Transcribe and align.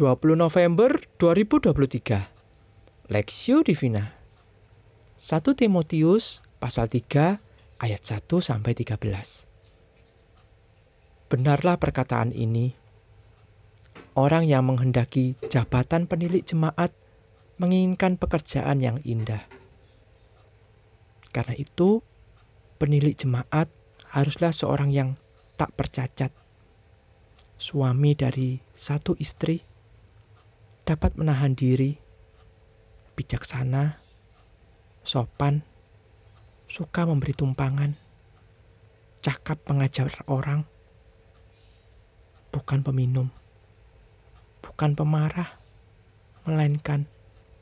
20 0.00 0.32
November 0.32 0.96
2023. 1.20 3.12
Lexio 3.12 3.60
Divina. 3.60 4.16
1 5.20 5.44
Timotius 5.52 6.40
pasal 6.56 6.88
3 6.88 7.36
ayat 7.76 8.00
1 8.00 8.24
sampai 8.40 8.72
13. 8.72 8.96
Benarlah 11.28 11.76
perkataan 11.76 12.32
ini. 12.32 12.72
Orang 14.16 14.48
yang 14.48 14.72
menghendaki 14.72 15.36
jabatan 15.52 16.08
penilik 16.08 16.48
jemaat 16.48 16.96
menginginkan 17.60 18.16
pekerjaan 18.16 18.80
yang 18.80 19.04
indah. 19.04 19.44
Karena 21.28 21.52
itu, 21.60 22.00
penilik 22.80 23.12
jemaat 23.12 23.68
haruslah 24.16 24.56
seorang 24.56 24.96
yang 24.96 25.20
tak 25.60 25.76
percacat. 25.76 26.32
Suami 27.60 28.16
dari 28.16 28.64
satu 28.72 29.12
istri 29.20 29.69
dapat 30.90 31.14
menahan 31.14 31.54
diri, 31.54 31.94
bijaksana, 33.14 34.02
sopan, 35.06 35.62
suka 36.66 37.06
memberi 37.06 37.30
tumpangan, 37.30 37.94
cakap 39.22 39.62
mengajar 39.70 40.10
orang, 40.26 40.66
bukan 42.50 42.82
peminum, 42.82 43.30
bukan 44.66 44.98
pemarah, 44.98 45.54
melainkan 46.42 47.06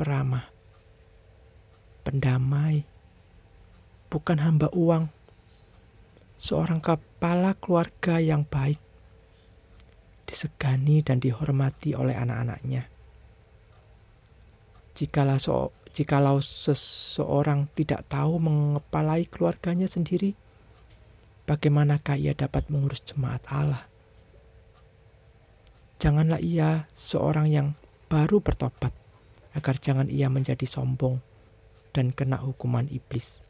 peramah, 0.01 0.49
pendamai, 2.09 2.89
bukan 4.09 4.41
hamba 4.41 4.73
uang, 4.73 5.13
seorang 6.41 6.81
kepala 6.81 7.53
keluarga 7.61 8.25
yang 8.25 8.49
baik, 8.49 8.81
disegani 10.25 11.05
dan 11.05 11.21
dihormati 11.21 11.93
oleh 11.93 12.17
anak-anaknya. 12.17 12.97
Jikalau, 14.99 15.39
so, 15.39 15.71
jikalau 15.95 16.43
seseorang 16.43 17.71
tidak 17.79 18.03
tahu 18.11 18.43
mengepalai 18.43 19.31
keluarganya 19.31 19.87
sendiri, 19.87 20.35
bagaimanakah 21.47 22.19
ia 22.19 22.35
dapat 22.35 22.67
mengurus 22.67 23.07
jemaat 23.07 23.39
Allah? 23.47 23.87
Janganlah 26.03 26.43
ia 26.43 26.91
seorang 26.91 27.47
yang 27.47 27.79
baru 28.11 28.43
bertobat, 28.43 28.91
agar 29.55 29.79
jangan 29.79 30.11
ia 30.11 30.27
menjadi 30.27 30.67
sombong 30.67 31.23
dan 31.95 32.11
kena 32.11 32.43
hukuman 32.43 32.91
iblis. 32.91 33.47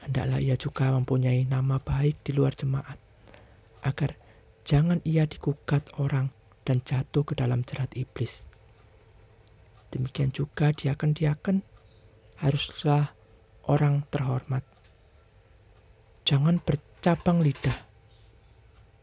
Hendaklah 0.00 0.40
ia 0.40 0.56
juga 0.56 0.96
mempunyai 0.96 1.44
nama 1.44 1.76
baik 1.76 2.24
di 2.24 2.32
luar 2.32 2.56
jemaat, 2.56 2.96
agar 3.84 4.16
jangan 4.64 5.04
ia 5.04 5.28
digugat 5.28 5.84
orang 6.00 6.32
dan 6.64 6.80
jatuh 6.80 7.20
ke 7.20 7.36
dalam 7.36 7.68
jerat 7.68 7.92
iblis. 8.00 8.48
Demikian 9.90 10.30
juga 10.30 10.70
diaken-diaken 10.70 11.66
haruslah 12.40 13.12
orang 13.66 14.06
terhormat. 14.08 14.62
Jangan 16.22 16.62
bercabang 16.62 17.42
lidah. 17.42 17.74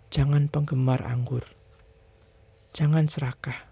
Jangan 0.07 0.47
penggemar 0.47 1.03
anggur. 1.03 1.43
Jangan 2.71 3.11
serakah. 3.11 3.67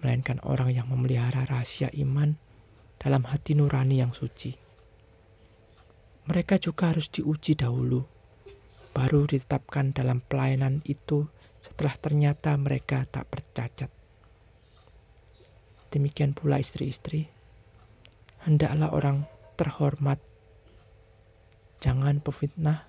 Melainkan 0.00 0.40
orang 0.42 0.72
yang 0.72 0.88
memelihara 0.88 1.44
rahasia 1.44 1.92
iman 2.00 2.40
dalam 2.98 3.28
hati 3.28 3.52
nurani 3.54 4.00
yang 4.00 4.16
suci. 4.16 4.56
Mereka 6.26 6.58
juga 6.62 6.94
harus 6.94 7.10
diuji 7.10 7.58
dahulu, 7.58 8.06
baru 8.94 9.26
ditetapkan 9.26 9.90
dalam 9.90 10.22
pelayanan 10.22 10.80
itu 10.86 11.26
setelah 11.58 11.94
ternyata 11.98 12.54
mereka 12.54 13.04
tak 13.10 13.26
bercacat. 13.26 14.01
Demikian 15.92 16.32
pula 16.32 16.56
istri-istri. 16.56 17.28
Hendaklah 18.48 18.96
orang 18.96 19.28
terhormat. 19.60 20.16
Jangan 21.84 22.24
pefitnah. 22.24 22.88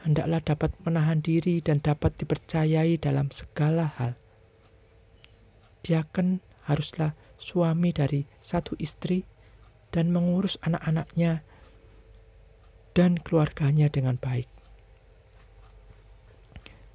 Hendaklah 0.00 0.40
dapat 0.40 0.72
menahan 0.88 1.20
diri 1.20 1.60
dan 1.60 1.84
dapat 1.84 2.16
dipercayai 2.16 2.96
dalam 2.96 3.28
segala 3.28 3.92
hal. 4.00 4.16
Diaken 5.84 6.40
haruslah 6.64 7.12
suami 7.36 7.92
dari 7.92 8.24
satu 8.40 8.72
istri 8.80 9.28
dan 9.92 10.10
mengurus 10.10 10.56
anak-anaknya 10.64 11.44
dan 12.96 13.20
keluarganya 13.20 13.92
dengan 13.92 14.16
baik. 14.16 14.48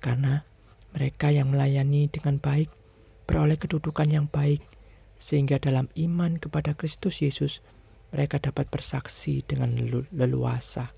Karena 0.01 0.41
mereka 0.97 1.29
yang 1.29 1.53
melayani 1.53 2.09
dengan 2.09 2.41
baik 2.41 2.73
beroleh 3.29 3.55
kedudukan 3.55 4.09
yang 4.11 4.28
baik, 4.28 4.59
sehingga 5.21 5.61
dalam 5.61 5.85
iman 5.93 6.41
kepada 6.41 6.73
Kristus 6.73 7.21
Yesus 7.21 7.61
mereka 8.09 8.41
dapat 8.41 8.73
bersaksi 8.73 9.45
dengan 9.45 9.77
leluasa. 10.09 10.89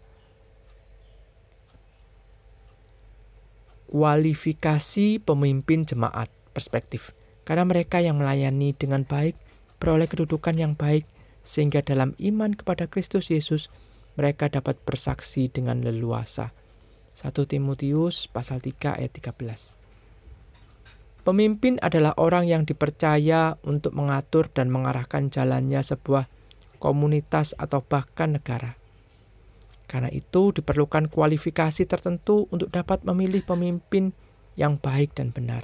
Kualifikasi 3.91 5.21
pemimpin 5.21 5.85
jemaat 5.85 6.31
perspektif, 6.55 7.13
karena 7.45 7.67
mereka 7.67 8.01
yang 8.01 8.17
melayani 8.17 8.73
dengan 8.73 9.05
baik 9.05 9.37
beroleh 9.77 10.07
kedudukan 10.07 10.55
yang 10.57 10.73
baik, 10.73 11.05
sehingga 11.43 11.83
dalam 11.83 12.15
iman 12.17 12.55
kepada 12.55 12.87
Kristus 12.87 13.29
Yesus 13.29 13.67
mereka 14.15 14.47
dapat 14.47 14.79
bersaksi 14.81 15.51
dengan 15.51 15.83
leluasa. 15.83 16.55
1 17.13 17.29
Timotius 17.45 18.25
pasal 18.31 18.63
3 18.63 18.97
ayat 18.97 19.11
13. 19.13 19.82
Pemimpin 21.23 21.79
adalah 21.79 22.11
orang 22.19 22.51
yang 22.51 22.67
dipercaya 22.67 23.55
untuk 23.63 23.95
mengatur 23.95 24.51
dan 24.51 24.67
mengarahkan 24.67 25.31
jalannya 25.31 25.79
sebuah 25.79 26.27
komunitas 26.83 27.55
atau 27.55 27.79
bahkan 27.79 28.35
negara. 28.35 28.75
Karena 29.87 30.11
itu 30.11 30.51
diperlukan 30.51 31.07
kualifikasi 31.07 31.87
tertentu 31.87 32.51
untuk 32.51 32.67
dapat 32.75 33.07
memilih 33.07 33.39
pemimpin 33.39 34.11
yang 34.59 34.75
baik 34.75 35.15
dan 35.15 35.31
benar. 35.31 35.63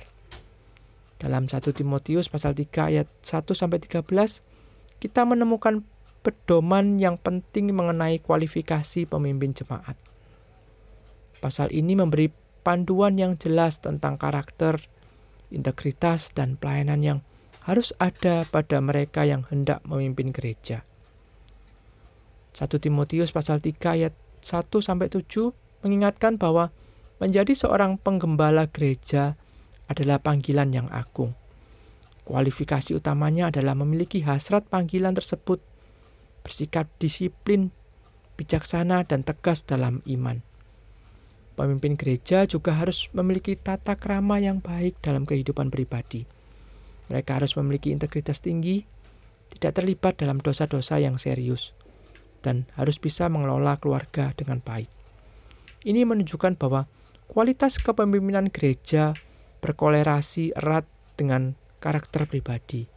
Dalam 1.20 1.52
1 1.52 1.60
Timotius 1.76 2.32
pasal 2.32 2.56
3 2.56 2.96
ayat 2.96 3.08
1 3.28 3.52
sampai 3.52 3.84
13 3.84 4.08
kita 5.04 5.28
menemukan 5.28 5.84
pedoman 6.24 7.04
yang 7.04 7.20
penting 7.20 7.76
mengenai 7.76 8.24
kualifikasi 8.24 9.04
pemimpin 9.12 9.52
jemaat. 9.52 10.00
Pasal 11.44 11.76
ini 11.76 12.00
memberi 12.00 12.32
panduan 12.64 13.20
yang 13.20 13.36
jelas 13.36 13.84
tentang 13.84 14.16
karakter 14.16 14.80
integritas, 15.50 16.32
dan 16.34 16.56
pelayanan 16.56 17.02
yang 17.02 17.20
harus 17.66 17.94
ada 18.02 18.48
pada 18.50 18.82
mereka 18.82 19.28
yang 19.28 19.46
hendak 19.50 19.84
memimpin 19.86 20.34
gereja. 20.34 20.82
1 22.58 22.66
Timotius 22.82 23.30
pasal 23.30 23.62
3 23.62 23.78
ayat 23.94 24.14
1 24.42 24.82
sampai 24.82 25.08
7 25.12 25.54
mengingatkan 25.86 26.42
bahwa 26.42 26.74
menjadi 27.22 27.52
seorang 27.54 28.00
penggembala 28.00 28.66
gereja 28.72 29.38
adalah 29.86 30.18
panggilan 30.18 30.72
yang 30.74 30.88
agung. 30.90 31.36
Kualifikasi 32.26 32.94
utamanya 32.94 33.50
adalah 33.50 33.74
memiliki 33.74 34.22
hasrat 34.22 34.70
panggilan 34.70 35.18
tersebut, 35.18 35.62
bersikap 36.46 36.86
disiplin, 37.02 37.74
bijaksana, 38.38 39.02
dan 39.06 39.26
tegas 39.26 39.66
dalam 39.66 40.06
iman. 40.06 40.49
Pemimpin 41.60 42.00
gereja 42.00 42.48
juga 42.48 42.72
harus 42.72 43.12
memiliki 43.12 43.60
tata 43.60 44.00
krama 44.00 44.40
yang 44.40 44.64
baik 44.64 44.96
dalam 45.04 45.28
kehidupan 45.28 45.68
pribadi. 45.68 46.24
Mereka 47.12 47.36
harus 47.36 47.60
memiliki 47.60 47.92
integritas 47.92 48.40
tinggi, 48.40 48.88
tidak 49.52 49.84
terlibat 49.84 50.16
dalam 50.16 50.40
dosa-dosa 50.40 51.04
yang 51.04 51.20
serius, 51.20 51.76
dan 52.40 52.64
harus 52.80 52.96
bisa 52.96 53.28
mengelola 53.28 53.76
keluarga 53.76 54.32
dengan 54.40 54.64
baik. 54.64 54.88
Ini 55.84 56.08
menunjukkan 56.08 56.56
bahwa 56.56 56.88
kualitas 57.28 57.76
kepemimpinan 57.76 58.48
gereja 58.48 59.12
berkolerasi 59.60 60.56
erat 60.56 60.88
dengan 61.20 61.60
karakter 61.84 62.24
pribadi. 62.24 62.88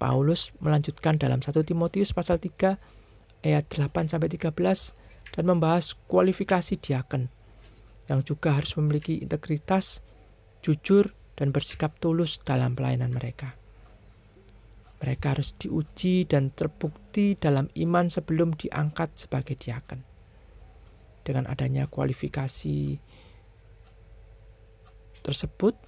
Paulus 0.00 0.56
melanjutkan 0.64 1.20
dalam 1.20 1.44
1 1.44 1.52
Timotius 1.68 2.16
pasal 2.16 2.40
3 2.40 2.80
ayat 3.44 3.64
8 3.68 4.08
sampai 4.08 4.32
13 4.32 4.96
dan 5.34 5.44
membahas 5.46 5.94
kualifikasi 6.10 6.78
diaken 6.78 7.30
yang 8.10 8.26
juga 8.26 8.58
harus 8.58 8.74
memiliki 8.74 9.22
integritas, 9.22 10.02
jujur, 10.66 11.14
dan 11.38 11.54
bersikap 11.54 11.94
tulus 12.02 12.42
dalam 12.42 12.74
pelayanan 12.74 13.14
mereka. 13.14 13.54
Mereka 15.00 15.32
harus 15.32 15.56
diuji 15.56 16.28
dan 16.28 16.52
terbukti 16.52 17.38
dalam 17.38 17.72
iman 17.72 18.12
sebelum 18.12 18.52
diangkat 18.52 19.16
sebagai 19.16 19.56
diaken. 19.56 20.04
Dengan 21.24 21.48
adanya 21.48 21.88
kualifikasi 21.88 23.00
tersebut, 25.24 25.78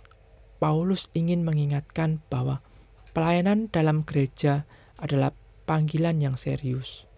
Paulus 0.56 1.12
ingin 1.12 1.44
mengingatkan 1.44 2.25
bahwa 2.33 2.65
pelayanan 3.12 3.69
dalam 3.69 4.06
gereja 4.06 4.65
adalah 4.97 5.35
panggilan 5.69 6.23
yang 6.23 6.39
serius 6.41 7.12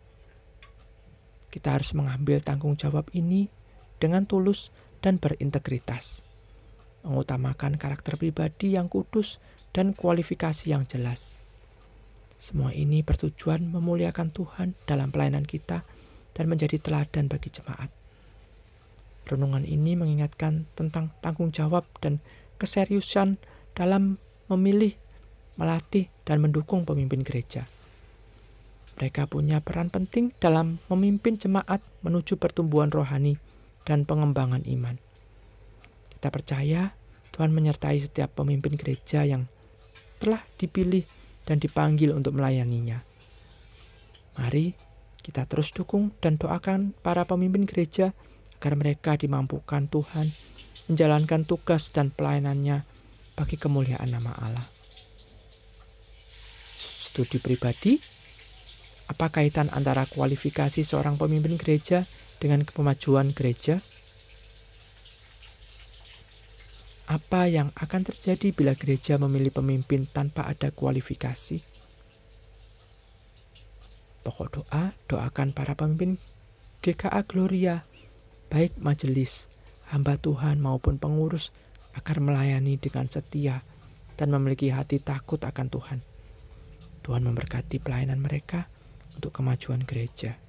kita 1.55 1.79
harus 1.79 1.95
mengambil 1.95 2.43
tanggung 2.43 2.75
jawab 2.75 3.07
ini 3.15 3.47
dengan 4.03 4.27
tulus 4.27 4.75
dan 4.99 5.23
berintegritas. 5.23 6.27
mengutamakan 7.05 7.77
karakter 7.77 8.17
pribadi 8.17 8.81
yang 8.81 8.89
kudus 8.89 9.37
dan 9.77 9.93
kualifikasi 9.93 10.73
yang 10.73 10.89
jelas. 10.89 11.45
Semua 12.41 12.73
ini 12.73 13.05
bertujuan 13.05 13.61
memuliakan 13.69 14.33
Tuhan 14.33 14.73
dalam 14.89 15.13
pelayanan 15.13 15.45
kita 15.45 15.85
dan 16.33 16.45
menjadi 16.49 16.81
teladan 16.81 17.29
bagi 17.29 17.53
jemaat. 17.53 17.93
Renungan 19.29 19.69
ini 19.69 20.01
mengingatkan 20.01 20.65
tentang 20.73 21.13
tanggung 21.21 21.53
jawab 21.53 21.85
dan 22.01 22.25
keseriusan 22.57 23.37
dalam 23.77 24.17
memilih, 24.49 24.97
melatih, 25.61 26.09
dan 26.25 26.41
mendukung 26.41 26.89
pemimpin 26.89 27.21
gereja. 27.21 27.69
Mereka 28.95 29.27
punya 29.27 29.59
peran 29.59 29.91
penting 29.91 30.31
dalam 30.39 30.79
memimpin 30.87 31.35
jemaat 31.35 31.83
menuju 32.07 32.39
pertumbuhan 32.39 32.95
rohani 32.95 33.37
dan 33.83 34.07
pengembangan 34.07 34.63
iman. 34.65 34.97
Kita 36.15 36.31
percaya 36.31 36.95
Tuhan 37.35 37.51
menyertai 37.51 37.99
setiap 37.99 38.39
pemimpin 38.39 38.79
gereja 38.79 39.27
yang 39.27 39.51
telah 40.23 40.41
dipilih 40.57 41.03
dan 41.43 41.59
dipanggil 41.59 42.15
untuk 42.15 42.39
melayaninya. 42.39 43.03
Mari 44.39 44.73
kita 45.21 45.45
terus 45.51 45.75
dukung 45.75 46.15
dan 46.23 46.39
doakan 46.39 46.95
para 47.03 47.27
pemimpin 47.27 47.67
gereja 47.67 48.15
agar 48.61 48.79
mereka 48.79 49.19
dimampukan 49.19 49.91
Tuhan 49.91 50.33
menjalankan 50.89 51.45
tugas 51.45 51.91
dan 51.91 52.13
pelayanannya 52.13 52.87
bagi 53.35 53.57
kemuliaan 53.59 54.09
nama 54.09 54.33
Allah. 54.39 54.69
Studi 56.79 57.43
pribadi 57.43 58.14
apa 59.05 59.29
kaitan 59.29 59.69
antara 59.77 60.09
kualifikasi 60.09 60.81
seorang 60.81 61.21
pemimpin 61.21 61.61
gereja 61.61 62.09
dengan 62.41 62.65
kemajuan 62.65 63.37
gereja? 63.37 63.85
Apa 67.05 67.53
yang 67.53 67.69
akan 67.77 68.03
terjadi 68.09 68.57
bila 68.57 68.73
gereja 68.73 69.21
memilih 69.21 69.53
pemimpin 69.53 70.09
tanpa 70.09 70.49
ada 70.49 70.73
kualifikasi? 70.73 71.61
Pokok 74.25 74.49
doa, 74.57 74.97
doakan 75.05 75.53
para 75.53 75.77
pemimpin 75.77 76.17
GKA 76.81 77.29
Gloria, 77.29 77.85
baik 78.49 78.81
majelis, 78.81 79.53
hamba 79.93 80.17
Tuhan 80.17 80.65
maupun 80.65 80.97
pengurus, 80.97 81.53
agar 81.93 82.25
melayani 82.25 82.81
dengan 82.81 83.05
setia 83.13 83.61
dan 84.17 84.33
memiliki 84.33 84.73
hati 84.73 84.97
takut 84.97 85.45
akan 85.45 85.69
Tuhan. 85.69 85.99
Tuhan 87.05 87.21
memberkati 87.21 87.85
pelayanan 87.85 88.17
mereka 88.17 88.73
untuk 89.17 89.31
kemajuan 89.35 89.83
gereja. 89.87 90.44